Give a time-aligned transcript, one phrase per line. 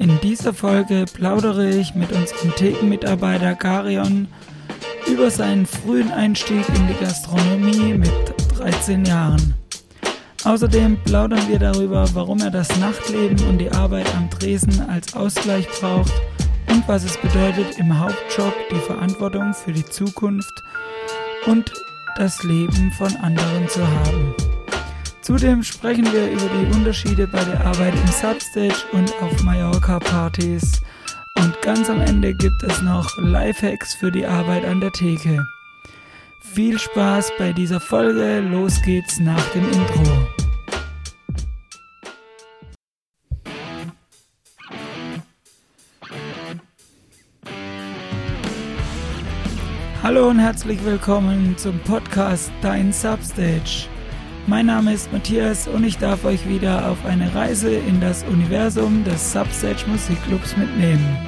[0.00, 4.28] In dieser Folge plaudere ich mit unserem Thekenmitarbeiter Garion
[5.06, 8.10] über seinen frühen Einstieg in die Gastronomie mit
[8.56, 9.52] 13 Jahren.
[10.44, 15.68] Außerdem plaudern wir darüber, warum er das Nachtleben und die Arbeit am Tresen als Ausgleich
[15.68, 16.14] braucht
[16.70, 20.62] und was es bedeutet, im Hauptjob die Verantwortung für die Zukunft
[21.46, 21.74] und
[22.16, 24.49] das Leben von anderen zu haben.
[25.30, 30.80] Zudem sprechen wir über die Unterschiede bei der Arbeit im Substage und auf Mallorca-Partys.
[31.36, 35.46] Und ganz am Ende gibt es noch Lifehacks für die Arbeit an der Theke.
[36.52, 38.40] Viel Spaß bei dieser Folge.
[38.40, 40.26] Los geht's nach dem Intro.
[50.02, 53.89] Hallo und herzlich willkommen zum Podcast Dein Substage.
[54.46, 59.04] Mein Name ist Matthias und ich darf euch wieder auf eine Reise in das Universum
[59.04, 61.18] des Substage Musikclubs mitnehmen.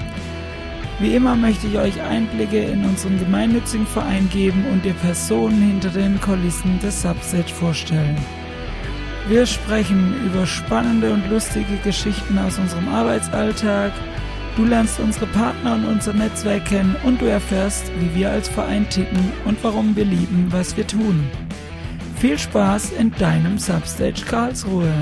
[0.98, 5.90] Wie immer möchte ich euch Einblicke in unseren gemeinnützigen Verein geben und dir Personen hinter
[5.90, 8.16] den Kulissen des Substage vorstellen.
[9.28, 13.92] Wir sprechen über spannende und lustige Geschichten aus unserem Arbeitsalltag.
[14.56, 18.88] Du lernst unsere Partner und unser Netzwerk kennen und du erfährst, wie wir als Verein
[18.88, 21.28] ticken und warum wir lieben, was wir tun.
[22.22, 24.94] Viel Spaß in deinem Substage Karlsruhe.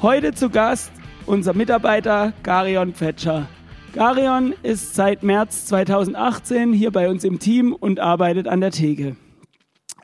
[0.00, 0.92] Heute zu Gast
[1.26, 3.48] unser Mitarbeiter Garion Pfetscher.
[3.92, 9.16] Garion ist seit März 2018 hier bei uns im Team und arbeitet an der Theke.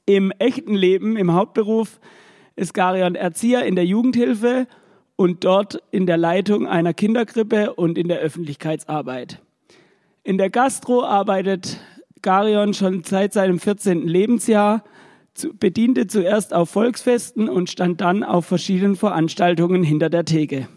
[0.07, 2.01] Im echten Leben, im Hauptberuf,
[2.57, 4.67] ist Garion Erzieher in der Jugendhilfe
[5.15, 9.41] und dort in der Leitung einer Kinderkrippe und in der Öffentlichkeitsarbeit.
[10.25, 11.79] In der Gastro arbeitet
[12.23, 14.09] Garion schon seit seinem 14.
[14.09, 14.83] Lebensjahr
[15.55, 20.69] bediente zuerst auf Volksfesten und stand dann auf verschiedenen Veranstaltungen hinter der Theke.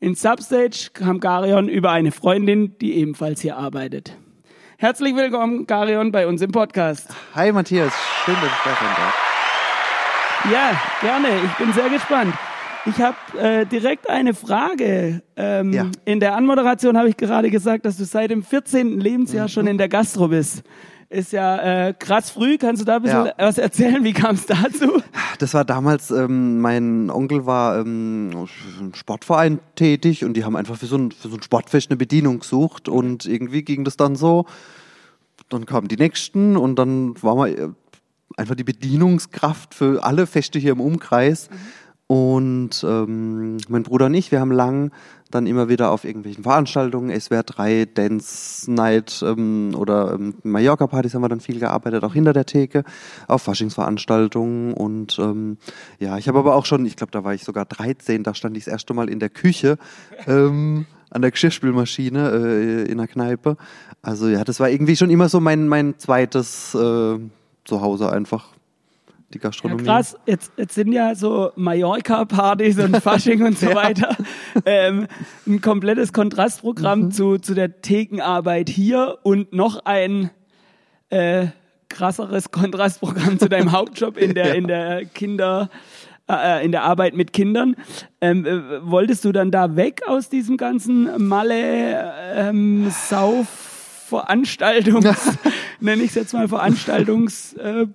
[0.00, 4.16] In Substage kam Garion über eine Freundin, die ebenfalls hier arbeitet.
[4.78, 7.14] Herzlich willkommen, Garion, bei uns im Podcast.
[7.34, 7.92] Hi Matthias,
[8.24, 9.32] schön, dass ich da sein darf.
[10.50, 11.28] Ja, gerne.
[11.44, 12.34] Ich bin sehr gespannt.
[12.84, 15.22] Ich habe äh, direkt eine Frage.
[15.36, 15.86] Ähm, ja.
[16.04, 18.98] In der Anmoderation habe ich gerade gesagt, dass du seit dem 14.
[18.98, 19.50] Lebensjahr mhm.
[19.50, 20.64] schon in der Gastro bist
[21.12, 22.58] ist ja äh, krass früh.
[22.58, 23.34] Kannst du da ein bisschen ja.
[23.36, 24.02] was erzählen?
[24.04, 25.02] Wie kam es dazu?
[25.38, 28.48] Das war damals, ähm, mein Onkel war ähm,
[28.80, 31.96] im Sportverein tätig und die haben einfach für so, ein, für so ein Sportfest eine
[31.96, 34.46] Bedienung gesucht und irgendwie ging das dann so.
[35.48, 37.68] Dann kamen die Nächsten und dann war man äh,
[38.36, 41.50] einfach die Bedienungskraft für alle Feste hier im Umkreis.
[41.50, 41.56] Mhm.
[42.12, 44.92] Und ähm, mein Bruder und ich, wir haben lang
[45.30, 51.22] dann immer wieder auf irgendwelchen Veranstaltungen, SWR 3, Dance Night ähm, oder ähm, Mallorca-Partys haben
[51.22, 52.84] wir dann viel gearbeitet, auch hinter der Theke,
[53.28, 54.74] auf Faschingsveranstaltungen.
[54.74, 55.56] Und ähm,
[56.00, 58.58] ja, ich habe aber auch schon, ich glaube, da war ich sogar 13, da stand
[58.58, 59.78] ich das erste Mal in der Küche
[60.26, 63.56] ähm, an der Geschirrspülmaschine äh, in der Kneipe.
[64.02, 67.18] Also ja, das war irgendwie schon immer so mein, mein zweites äh,
[67.64, 68.48] Zuhause einfach
[69.34, 69.84] die Gastronomie.
[69.84, 73.74] Ja, krass, jetzt, jetzt sind ja so Mallorca-Partys und Fasching und so ja.
[73.74, 74.16] weiter
[74.64, 75.06] ähm,
[75.46, 77.10] ein komplettes Kontrastprogramm mhm.
[77.10, 80.30] zu, zu der Thekenarbeit hier und noch ein
[81.10, 81.46] äh,
[81.88, 84.54] krasseres Kontrastprogramm zu deinem Hauptjob in der, ja.
[84.54, 85.70] in der Kinder
[86.28, 87.76] äh, in der Arbeit mit Kindern.
[88.20, 93.46] Ähm, äh, wolltest du dann da weg aus diesem ganzen Malle ähm, Sauf
[94.12, 95.38] Veranstaltungs,
[95.80, 97.86] nenne ich es jetzt mal Veranstaltungs äh, äh,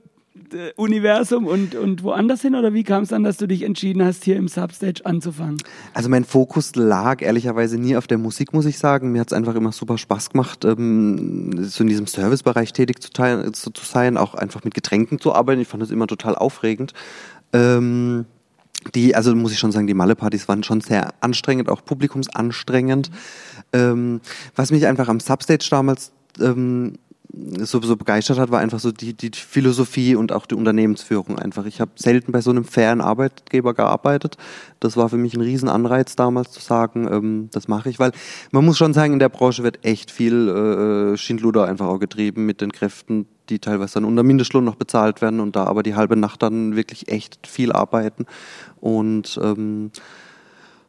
[0.75, 2.55] Universum und, und woanders hin?
[2.55, 5.57] Oder wie kam es dann, dass du dich entschieden hast, hier im Substage anzufangen?
[5.93, 9.11] Also mein Fokus lag ehrlicherweise nie auf der Musik, muss ich sagen.
[9.11, 13.11] Mir hat es einfach immer super Spaß gemacht, ähm, so in diesem Servicebereich tätig zu,
[13.11, 15.61] zu, zu, sein, auch einfach mit Getränken zu arbeiten.
[15.61, 16.93] Ich fand das immer total aufregend.
[17.53, 18.25] Ähm,
[18.95, 23.09] die, also muss ich schon sagen, die Malle-Partys waren schon sehr anstrengend, auch publikumsanstrengend.
[23.73, 24.21] Ähm,
[24.55, 26.93] was mich einfach am Substage damals ähm,
[27.59, 31.65] so, so begeistert hat, war einfach so die, die Philosophie und auch die Unternehmensführung einfach.
[31.65, 34.37] Ich habe selten bei so einem fairen Arbeitgeber gearbeitet.
[34.79, 38.11] Das war für mich ein Riesenanreiz damals zu sagen, ähm, das mache ich, weil
[38.51, 42.45] man muss schon sagen, in der Branche wird echt viel äh, Schindluder einfach auch getrieben
[42.45, 45.95] mit den Kräften, die teilweise dann unter Mindestlohn noch bezahlt werden und da aber die
[45.95, 48.25] halbe Nacht dann wirklich echt viel arbeiten.
[48.79, 49.91] Und ähm,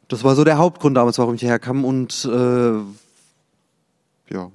[0.09, 2.73] das war so der Hauptgrund damals, warum ich hierher kam und äh,
[4.31, 4.51] ja,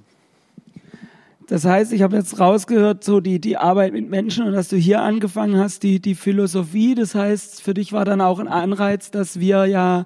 [1.48, 4.78] das heißt, ich habe jetzt rausgehört, so die, die Arbeit mit Menschen und dass du
[4.78, 6.96] hier angefangen hast, die, die Philosophie.
[6.96, 10.06] Das heißt, für dich war dann auch ein Anreiz, dass wir ja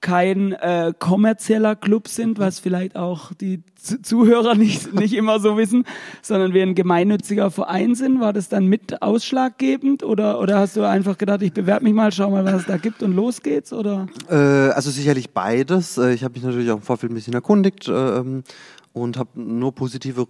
[0.00, 3.62] kein äh, kommerzieller Club sind, was vielleicht auch die
[4.02, 5.84] Zuhörer nicht, nicht immer so wissen,
[6.22, 8.20] sondern wir ein gemeinnütziger Verein sind.
[8.20, 12.12] War das dann mit ausschlaggebend oder, oder hast du einfach gedacht, ich bewerbe mich mal,
[12.12, 13.72] schau mal, was es da gibt und los geht's?
[13.72, 14.06] Oder?
[14.28, 15.98] Äh, also sicherlich beides.
[15.98, 18.44] Äh, ich habe mich natürlich auch im Vorfeld ein bisschen erkundigt äh, ähm,
[18.92, 20.28] und habe nur positive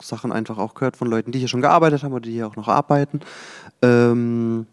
[0.00, 2.56] Sachen einfach auch gehört von Leuten, die hier schon gearbeitet haben oder die hier auch
[2.56, 3.20] noch arbeiten.
[3.82, 4.66] Ähm,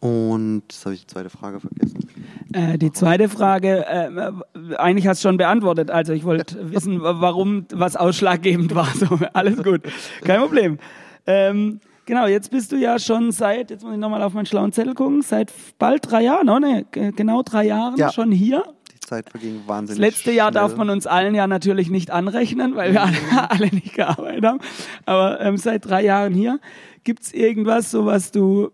[0.00, 2.08] und jetzt habe ich die zweite Frage vergessen.
[2.52, 5.90] Äh, die zweite Frage, äh, eigentlich hast du schon beantwortet.
[5.90, 8.88] Also ich wollte wissen, warum was ausschlaggebend war.
[8.94, 9.82] So, alles gut,
[10.22, 10.78] kein Problem.
[11.26, 14.72] Ähm, genau, jetzt bist du ja schon seit, jetzt muss ich nochmal auf meinen schlauen
[14.72, 16.86] Zettel gucken, seit bald drei Jahren, ne?
[16.90, 18.10] genau drei Jahren ja.
[18.10, 18.64] schon hier.
[19.10, 20.62] Zeit verging wahnsinnig Das letzte Jahr schnell.
[20.62, 23.16] darf man uns allen ja natürlich nicht anrechnen, weil wir alle,
[23.50, 24.60] alle nicht gearbeitet haben.
[25.04, 26.60] Aber ähm, seit drei Jahren hier.
[27.02, 28.70] Gibt es irgendwas, so was du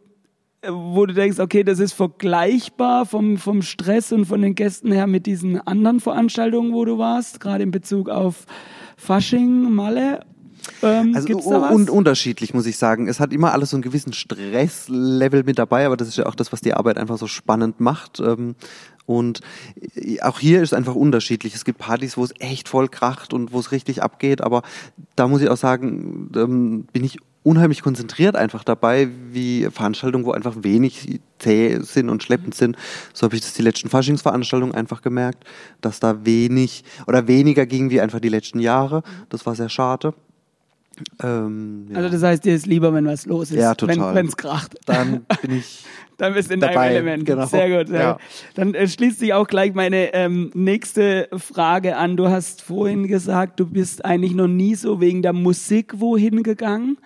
[0.68, 5.06] wo du denkst, okay, das ist vergleichbar vom, vom Stress und von den Gästen her
[5.06, 8.46] mit diesen anderen Veranstaltungen, wo du warst, gerade in Bezug auf
[8.96, 10.24] Fasching, Malle?
[10.82, 11.72] Ähm, also was?
[11.72, 13.08] un unterschiedlich, muss ich sagen.
[13.08, 16.34] Es hat immer alles so einen gewissen Stresslevel mit dabei, aber das ist ja auch
[16.34, 18.20] das, was die Arbeit einfach so spannend macht.
[18.20, 18.56] Ähm,
[19.06, 19.40] und
[20.20, 21.54] auch hier ist es einfach unterschiedlich.
[21.54, 24.62] Es gibt Partys, wo es echt voll kracht und wo es richtig abgeht, aber
[25.14, 30.32] da muss ich auch sagen, ähm, bin ich unheimlich konzentriert einfach dabei, wie Veranstaltungen, wo
[30.32, 32.76] einfach wenig zäh sind und schleppend sind.
[33.12, 35.44] So habe ich das die letzten Faschingsveranstaltungen einfach gemerkt,
[35.80, 39.04] dass da wenig oder weniger ging wie einfach die letzten Jahre.
[39.28, 40.12] Das war sehr schade.
[41.22, 41.96] Ähm, ja.
[41.98, 44.14] Also das heißt, dir ist lieber, wenn was los ist, ja, total.
[44.14, 44.76] wenn es kracht.
[44.86, 45.84] Dann bin ich
[46.16, 46.74] Dann bist du in dabei.
[46.74, 47.26] deinem Element.
[47.26, 47.46] Genau.
[47.46, 47.88] Sehr gut.
[47.88, 48.12] Sehr Ja.
[48.14, 48.20] gut.
[48.54, 52.16] Dann äh, schließt sich auch gleich meine ähm, nächste Frage an.
[52.16, 56.98] Du hast vorhin gesagt, du bist eigentlich noch nie so wegen der Musik wohin gegangen.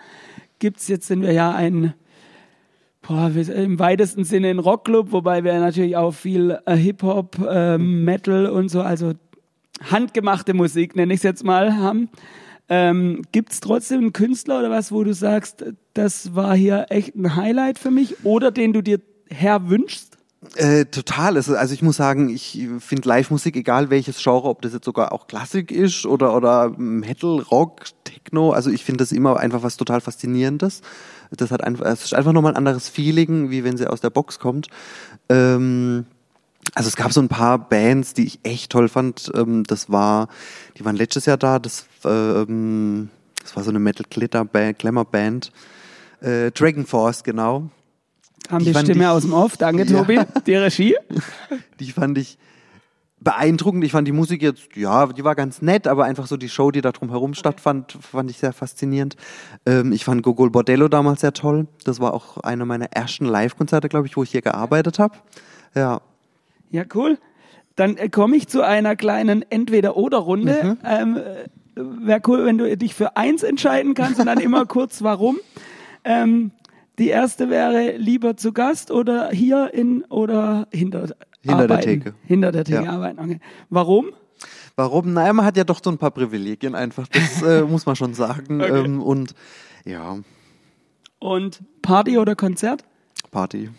[0.60, 1.94] Gibt's jetzt sind wir ja ein
[3.02, 8.04] boah, wir- im weitesten Sinne ein Rockclub, wobei wir natürlich auch viel äh, Hip-Hop, ähm,
[8.04, 9.14] Metal und so, also
[9.90, 12.10] handgemachte Musik, nenne ich es jetzt mal, haben.
[12.70, 15.64] Ähm, Gibt es trotzdem einen Künstler oder was, wo du sagst,
[15.94, 20.17] das war hier echt ein Highlight für mich oder den du dir herwünschst?
[20.55, 21.37] Äh, total.
[21.37, 25.12] Ist- Also ich muss sagen, ich finde Live-Musik, egal welches Genre, ob das jetzt sogar
[25.12, 29.76] auch Klassik ist oder, oder Metal, Rock, Techno, also ich finde das immer einfach was
[29.76, 30.81] total Faszinierendes.
[31.37, 34.11] Das hat einfach, es ist einfach nochmal ein anderes Feeling, wie wenn sie aus der
[34.11, 34.69] Box kommt.
[35.28, 36.06] Ähm,
[36.75, 39.31] also es gab so ein paar Bands, die ich echt toll fand.
[39.34, 40.28] Ähm, das war,
[40.78, 41.58] die waren letztes Jahr da.
[41.58, 43.08] Das, ähm,
[43.43, 45.52] das war so eine Metal Glitter Band, Glamour Band.
[46.20, 47.70] Äh, Dragon Force, genau.
[48.50, 49.56] Haben Die die Stimme ich- aus dem Off.
[49.56, 49.99] Danke, Ja.
[49.99, 50.20] Tobi.
[50.46, 50.96] Die Regie.
[51.81, 52.37] Die fand ich
[53.23, 53.84] beeindruckend.
[53.84, 56.70] Ich fand die Musik jetzt, ja, die war ganz nett, aber einfach so die Show,
[56.70, 59.16] die da drumherum stattfand, fand ich sehr faszinierend.
[59.66, 61.66] Ähm, ich fand Gogol Bordello damals sehr toll.
[61.84, 65.16] Das war auch einer meiner ersten Live-Konzerte, glaube ich, wo ich hier gearbeitet habe.
[65.75, 66.00] Ja.
[66.70, 67.19] Ja, cool.
[67.76, 70.78] Dann äh, komme ich zu einer kleinen Entweder-Oder-Runde.
[70.84, 71.22] Ähm, äh,
[71.76, 75.38] Wäre cool, wenn du dich für eins entscheiden kannst und dann immer kurz warum.
[76.05, 76.50] Ähm,
[76.99, 81.08] die erste wäre lieber zu Gast oder hier in oder hinter,
[81.43, 81.81] Hinter der.
[81.81, 82.14] Theke.
[82.26, 82.90] Hinter der Theke Ja.
[82.93, 83.19] arbeiten.
[83.20, 83.40] Okay.
[83.70, 84.11] Warum?
[84.76, 85.12] Warum?
[85.14, 87.06] Naja, man hat ja doch so ein paar Privilegien einfach.
[87.08, 88.61] Das äh, muss man schon sagen.
[88.61, 88.84] Okay.
[88.84, 89.34] Ähm, und
[89.87, 90.19] ja,
[91.19, 92.84] Und Party oder Konzert?
[93.31, 93.70] Party.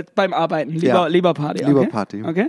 [0.00, 0.72] Äh, beim Arbeiten.
[0.72, 1.06] Lieber, Ja.
[1.06, 1.64] lieber Party.
[1.64, 1.90] Lieber okay.
[1.90, 2.22] Party.
[2.24, 2.48] Okay.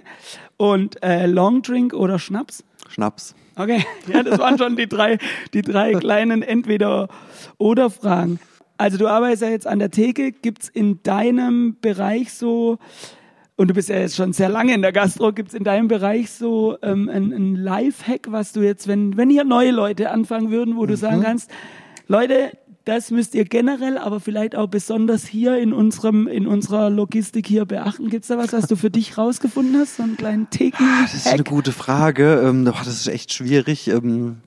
[0.57, 2.63] Und äh, Long Drink oder Schnaps?
[2.89, 3.35] Schnaps.
[3.55, 5.17] Okay, ja, das waren schon die drei,
[5.53, 8.39] die drei kleinen Entweder-Oder-Fragen.
[8.77, 10.31] Also du arbeitest ja jetzt an der Theke.
[10.31, 12.79] Gibt's in deinem Bereich so,
[13.55, 16.31] und du bist ja jetzt schon sehr lange in der Gastro, gibt's in deinem Bereich
[16.31, 20.77] so ähm, ein, ein Lifehack, was du jetzt, wenn, wenn hier neue Leute anfangen würden,
[20.77, 21.51] wo du sagen kannst,
[22.07, 27.45] Leute, das müsst ihr generell, aber vielleicht auch besonders hier in unserem, in unserer Logistik
[27.47, 28.09] hier beachten.
[28.09, 29.97] Gibt's da was, was du für dich rausgefunden hast?
[29.97, 30.87] So einen kleinen Theken?
[31.03, 32.41] Das ist eine gute Frage.
[32.43, 33.87] Ähm, das ist echt schwierig.
[33.87, 34.37] Ähm,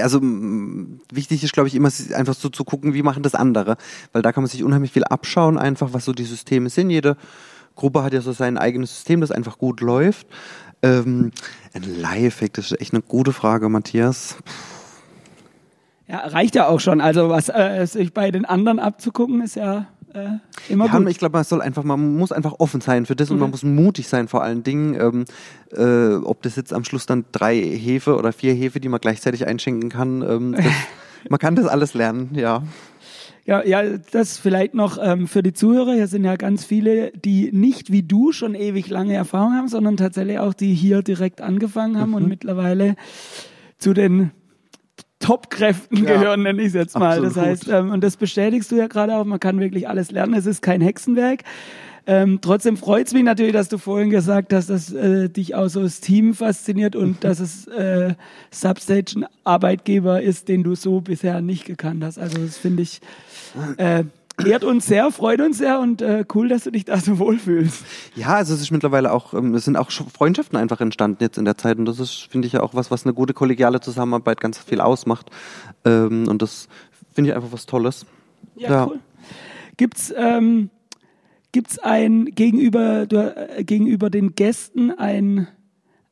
[0.00, 3.76] also wichtig ist, glaube ich, immer einfach so zu gucken, wie machen das andere.
[4.12, 6.90] Weil da kann man sich unheimlich viel abschauen, einfach was so die Systeme sind.
[6.90, 7.16] Jede
[7.74, 10.26] Gruppe hat ja so sein eigenes System, das einfach gut läuft.
[10.82, 11.32] Ähm,
[11.72, 14.36] ein Lifehack, das ist echt eine gute Frage, Matthias.
[16.06, 17.00] Ja, reicht ja auch schon.
[17.00, 20.28] Also was äh, sich bei den anderen abzugucken, ist ja äh,
[20.68, 21.08] immer Ja, gut.
[21.08, 23.62] ich glaube, man soll einfach, man muss einfach offen sein für das und man muss
[23.62, 24.94] mutig sein vor allen Dingen.
[25.00, 25.24] Ähm,
[25.76, 29.46] äh, ob das jetzt am Schluss dann drei Hefe oder vier Hefe, die man gleichzeitig
[29.46, 30.64] einschenken kann, ähm, das,
[31.30, 32.62] man kann das alles lernen, ja.
[33.46, 35.92] Ja, ja, das vielleicht noch ähm, für die Zuhörer.
[35.94, 39.98] Hier sind ja ganz viele, die nicht wie du schon ewig lange Erfahrung haben, sondern
[39.98, 42.14] tatsächlich auch die hier direkt angefangen haben Mhm.
[42.16, 42.96] und mittlerweile
[43.78, 44.30] zu den
[45.24, 46.14] Top-Kräften Ja.
[46.14, 47.16] gehören, nenne ich es jetzt mal.
[47.20, 47.48] Das Absolut.
[47.48, 50.44] heißt, ähm, und das bestätigst du ja gerade auch, man kann wirklich alles lernen, es
[50.44, 51.40] ist kein Hexenwerk.
[52.06, 55.68] Ähm, trotzdem freut es mich natürlich, dass du vorhin gesagt hast, dass äh, dich auch
[55.68, 58.14] so das Team fasziniert und dass es äh,
[58.50, 62.18] Substage ein Arbeitgeber ist, den du so bisher nicht gekannt hast.
[62.18, 63.00] Also das finde ich
[63.78, 64.04] äh,
[64.44, 67.84] ehrt uns sehr, freut uns sehr und äh, cool, dass du dich da so wohlfühlst.
[68.16, 71.44] Ja, also es ist mittlerweile auch, ähm, es sind auch Freundschaften einfach entstanden jetzt in
[71.44, 74.40] der Zeit und das ist, finde ich ja auch was, was eine gute kollegiale Zusammenarbeit
[74.40, 75.30] ganz viel ausmacht
[75.84, 76.68] ähm, und das
[77.12, 78.06] finde ich einfach was Tolles.
[78.56, 78.86] Ja, Ja.
[78.86, 79.00] cool.
[79.76, 80.70] Gibt's ähm,
[81.52, 85.48] gibt's ein gegenüber du, äh, gegenüber den Gästen ein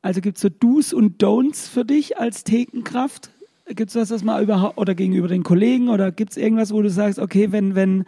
[0.05, 3.31] also gibt's so Do's und Don'ts für dich als Thekenkraft?
[3.67, 7.19] Gibt's was, das mal überhaupt oder gegenüber den Kollegen oder gibt's irgendwas, wo du sagst,
[7.19, 8.05] okay, wenn wenn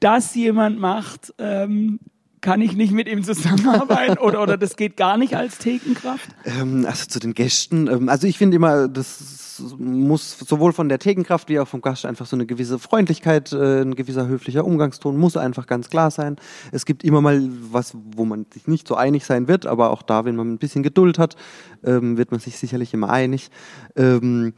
[0.00, 2.00] das jemand macht, ähm,
[2.44, 6.28] kann ich nicht mit ihm zusammenarbeiten oder oder das geht gar nicht als Thekenkraft?
[6.44, 10.98] Ähm, also zu den Gästen, ähm, also ich finde immer, das muss sowohl von der
[10.98, 15.16] Thekenkraft wie auch vom Gast einfach so eine gewisse Freundlichkeit, äh, ein gewisser höflicher Umgangston
[15.16, 16.36] muss einfach ganz klar sein.
[16.70, 20.02] Es gibt immer mal was, wo man sich nicht so einig sein wird, aber auch
[20.02, 21.36] da, wenn man ein bisschen Geduld hat,
[21.82, 23.50] ähm, wird man sich sicherlich immer einig.
[23.96, 24.52] Ähm,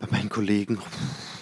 [0.00, 1.37] bei meinen Kollegen, Ah,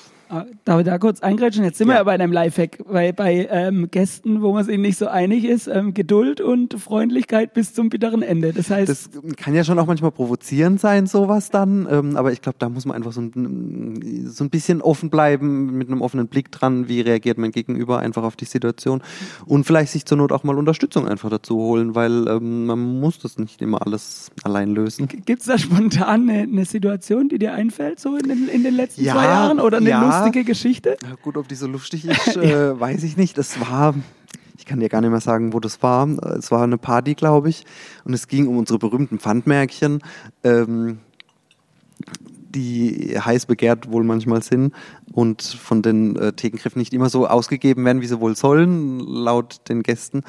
[0.64, 1.64] Darf ich da kurz eingrätschen?
[1.64, 2.00] Jetzt sind wir Ja.
[2.00, 5.66] ja bei einem Lifehack, weil bei ähm, Gästen, wo man sich nicht so einig ist,
[5.68, 8.52] ähm, Geduld und Freundlichkeit bis zum bitteren Ende.
[8.52, 11.86] Das heißt, Das kann ja schon auch manchmal provozierend sein, sowas dann.
[11.90, 15.76] Ähm, aber ich glaube, da muss man einfach so ein, so ein bisschen offen bleiben,
[15.78, 19.02] mit einem offenen Blick dran, wie reagiert mein Gegenüber einfach auf die Situation.
[19.46, 23.18] Und vielleicht sich zur Not auch mal Unterstützung einfach dazu holen, weil ähm, man muss
[23.18, 25.06] das nicht immer alles allein lösen.
[25.08, 28.74] gibt es da spontan eine, eine Situation, die dir einfällt, so in den, in den
[28.74, 30.00] letzten Ja, zwei Jahren oder eine ja.
[30.24, 30.96] Lustige Geschichte?
[31.02, 33.38] Ja, gut, ob die so lustig ist, äh, weiß ich nicht.
[33.38, 33.94] Es war,
[34.58, 36.08] ich kann dir gar nicht mehr sagen, wo das war.
[36.36, 37.64] Es war eine Party, glaube ich.
[38.04, 40.02] Und es ging um unsere berühmten Pfandmärkchen,
[40.44, 40.98] ähm,
[42.56, 44.74] die heiß begehrt wohl manchmal sind
[45.12, 49.68] und von den äh, Thekenkräften nicht immer so ausgegeben werden, wie sie wohl sollen, laut
[49.68, 50.22] den Gästen.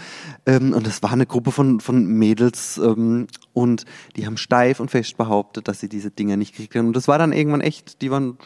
[0.46, 4.92] Ähm, und es war eine Gruppe von, von Mädels ähm, und die haben steif und
[4.92, 6.88] fest behauptet, dass sie diese Dinger nicht gekriegt haben.
[6.88, 8.38] Und das war dann irgendwann echt, die waren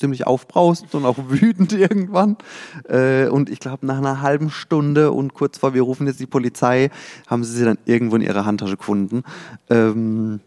[0.00, 2.36] ziemlich aufbrausend und auch wütend irgendwann.
[2.88, 6.26] Äh, und ich glaube, nach einer halben Stunde und kurz vor wir rufen jetzt die
[6.26, 6.90] Polizei,
[7.26, 9.22] haben sie sie dann irgendwo in ihrer Handtasche gefunden.
[9.68, 10.40] Ähm,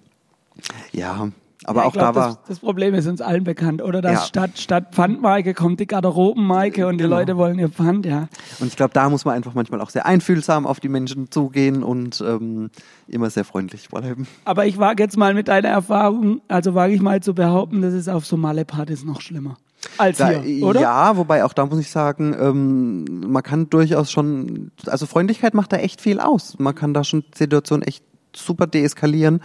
[0.92, 1.30] ja,
[1.66, 2.28] aber Ja, auch glaub, da war.
[2.30, 4.02] Das, das Problem ist uns allen bekannt, oder?
[4.02, 4.20] Dass Ja.
[4.22, 7.18] statt, statt Pfandmarke kommt die Garderobenmarke und die Genau.
[7.18, 8.28] Leute wollen ihr Pfand, ja.
[8.60, 11.84] Und ich glaube, da muss man einfach manchmal auch sehr einfühlsam auf die Menschen zugehen
[11.84, 12.70] und ähm,
[13.08, 14.28] immer sehr freundlich bleiben.
[14.46, 17.94] Aber ich wage jetzt mal mit deiner Erfahrung, also wage ich mal zu behaupten, das
[17.94, 19.56] ist auf Somale-Partys noch schlimmer.
[19.98, 20.80] Als Da, hier, oder?
[20.82, 25.74] Ja, wobei auch da muss ich sagen, ähm, man kann durchaus schon, also Freundlichkeit macht
[25.74, 26.58] da echt viel aus.
[26.58, 28.02] Man kann da schon Situationen echt
[28.36, 29.42] super deeskalieren,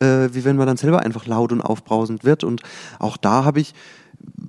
[0.00, 2.44] äh, wie wenn man dann selber einfach laut und aufbrausend wird.
[2.44, 2.62] Und
[2.98, 3.74] auch da habe ich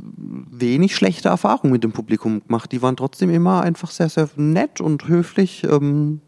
[0.05, 2.71] wenig schlechte Erfahrungen mit dem Publikum gemacht.
[2.71, 6.21] Die waren trotzdem immer einfach sehr, sehr nett und höflich, ähm,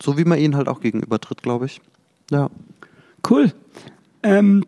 [0.00, 1.80] so wie man ihnen halt auch gegenübertritt, glaube ich.
[2.30, 2.48] Ja.
[3.28, 3.52] Cool.
[4.22, 4.64] Ähm,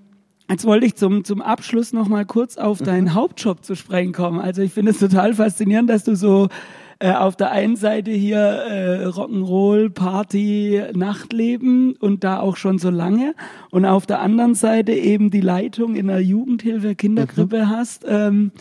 [0.49, 2.84] jetzt wollte ich zum, zum Abschluss noch mal kurz auf Mhm.
[2.84, 4.40] deinen Hauptjob zu sprechen kommen.
[4.40, 6.49] Also ich finde es total faszinierend, dass du so
[6.98, 12.90] äh, auf der einen Seite hier äh, Rock'n'Roll, Party, Nachtleben und da auch schon so
[12.90, 13.34] lange
[13.70, 17.68] und auf der anderen Seite eben die Leitung in der Jugendhilfe, Kindergrippe Mhm.
[17.70, 18.04] hast.
[18.06, 18.52] Ähm,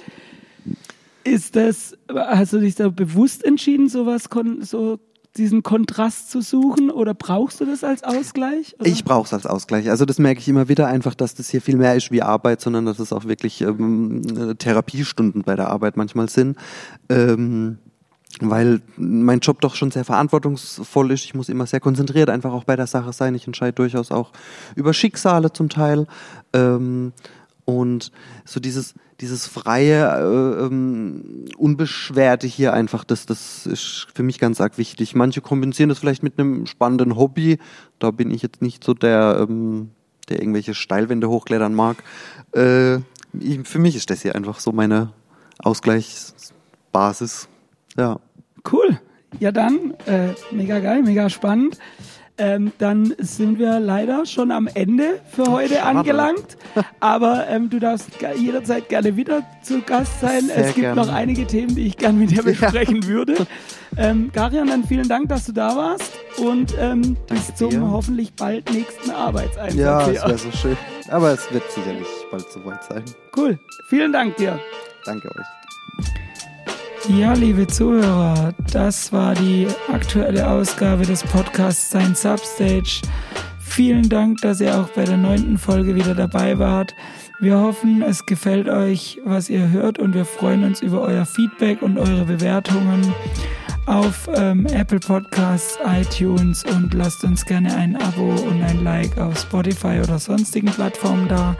[1.24, 5.00] ist das, hast du dich da bewusst entschieden, sowas, kon so
[5.38, 8.75] diesen Kontrast zu suchen oder brauchst du das als Ausgleich?
[8.80, 8.88] Oder?
[8.88, 9.90] Ich brauche es als Ausgleich.
[9.90, 12.62] Also das merke ich immer wieder einfach, dass das hier viel mehr ist wie Arbeit,
[12.62, 16.56] sondern dass es auch wirklich ähm, äh, Therapiestunden bei der Arbeit manchmal sind.
[17.10, 17.80] Ähm,
[18.40, 21.25] weil mein Job doch schon sehr verantwortungsvoll ist.
[21.25, 23.36] Ich muss immer sehr konzentriert einfach auch bei der Sache sein.
[23.36, 24.32] Ich entscheide durchaus auch
[24.75, 26.08] über Schicksale zum Teil.
[26.54, 27.13] Ähm,
[27.66, 28.12] und
[28.44, 34.60] so dieses, dieses freie, äh, ähm, unbeschwerte hier einfach, das, das ist für mich ganz
[34.60, 35.16] arg wichtig.
[35.16, 37.60] Manche kompensieren das vielleicht mit einem spannenden Hobby.
[38.00, 39.92] Da bin ich jetzt nicht so der, ähm,
[40.30, 42.04] der irgendwelche Steilwände hochklettern mag.
[42.54, 42.96] Äh,
[43.40, 45.13] ich, für mich ist das hier einfach so meine
[45.60, 47.48] Ausgleichsbasis.
[47.98, 48.20] Ja.
[48.72, 49.00] Cool.
[49.40, 51.78] Ja, dann, äh, mega geil, mega spannend.
[52.36, 56.00] Ähm, dann sind wir leider schon am Ende für heute Schade.
[56.00, 56.58] angelangt.
[57.00, 60.48] Aber ähm, du darfst jederzeit gerne wieder zu Gast sein.
[60.48, 61.00] Sehr es gibt gerne.
[61.00, 63.46] noch einige Themen, die ich gerne mit dir besprechen würde.
[63.98, 67.92] Ähm, Garion, dann vielen Dank, dass du da warst und ähm, bis zum dir.
[67.92, 69.76] hoffentlich bald nächsten Arbeitseinsatz.
[69.76, 70.78] Ja, es wäre so schön.
[71.10, 73.04] Aber es wird sicherlich bald soweit sein.
[73.38, 73.60] Cool.
[73.90, 74.60] Vielen Dank dir.
[75.06, 75.62] Danke euch.
[77.10, 83.02] Ja, liebe Zuhörer, das war die aktuelle Ausgabe des Podcasts Sein Substage.
[83.60, 86.96] Vielen Dank, dass ihr auch bei der neunten Folge wieder dabei wart.
[87.42, 91.82] Wir hoffen, es gefällt euch, was ihr hört und wir freuen uns über euer Feedback
[91.82, 93.14] und eure Bewertungen
[93.86, 99.38] auf ähm, Apple Podcasts, iTunes und lasst uns gerne ein Abo und ein Like auf
[99.38, 101.58] Spotify oder sonstigen Plattformen da.